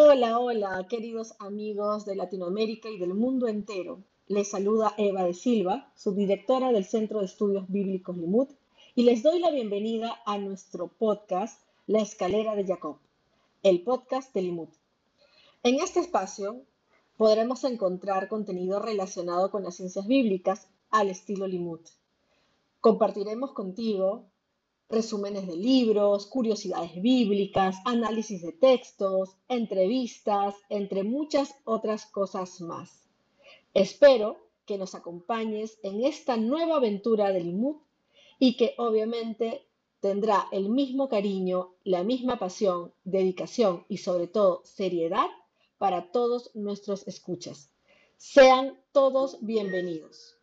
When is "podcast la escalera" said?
10.86-12.54